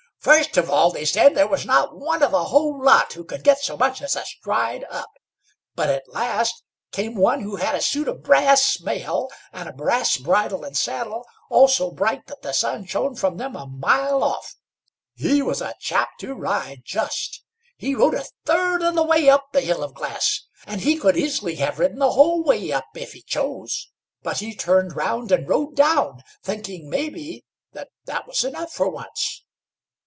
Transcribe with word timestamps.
"First 0.23 0.55
of 0.55 0.69
all," 0.69 0.91
they 0.91 1.05
said, 1.05 1.33
"there 1.33 1.47
was 1.47 1.65
not 1.65 1.97
one 1.97 2.21
of 2.21 2.29
the 2.29 2.43
whole 2.43 2.79
lot 2.79 3.11
who 3.13 3.23
could 3.23 3.43
get 3.43 3.57
so 3.59 3.75
much 3.75 4.03
as 4.03 4.15
a 4.15 4.23
stride 4.23 4.85
up; 4.87 5.09
but 5.73 5.89
at 5.89 6.07
last 6.13 6.63
came 6.91 7.15
one 7.15 7.41
who 7.41 7.55
had 7.55 7.73
a 7.73 7.81
suit 7.81 8.07
of 8.07 8.21
brass 8.21 8.79
mail, 8.81 9.31
and 9.51 9.67
a 9.67 9.73
brass 9.73 10.17
bridle 10.17 10.63
and 10.63 10.77
saddle, 10.77 11.25
all 11.49 11.67
so 11.67 11.89
bright 11.89 12.27
that 12.27 12.43
the 12.43 12.53
sun 12.53 12.85
shone 12.85 13.15
from 13.15 13.37
them 13.37 13.55
a 13.55 13.65
mile 13.65 14.23
off. 14.23 14.53
He 15.15 15.41
was 15.41 15.59
a 15.59 15.73
chap 15.79 16.09
to 16.19 16.35
ride, 16.35 16.83
just! 16.85 17.43
He 17.77 17.95
rode 17.95 18.13
a 18.13 18.25
third 18.45 18.83
of 18.83 18.93
the 18.93 19.01
way 19.01 19.27
up 19.27 19.47
the 19.53 19.61
Hill 19.61 19.81
of 19.83 19.95
Glass, 19.95 20.43
and 20.67 20.81
he 20.81 20.97
could 20.97 21.17
easily 21.17 21.55
have 21.55 21.79
ridden 21.79 21.97
the 21.97 22.11
whole 22.11 22.43
way 22.43 22.71
up, 22.71 22.85
if 22.93 23.13
he 23.13 23.23
chose; 23.23 23.89
but 24.21 24.37
he 24.37 24.53
turned 24.55 24.95
round 24.95 25.31
and 25.31 25.49
rode 25.49 25.75
down, 25.75 26.21
thinking, 26.43 26.91
maybe, 26.91 27.43
that 27.73 28.27
was 28.27 28.43
enough 28.43 28.71
for 28.71 28.87
once." 28.87 29.43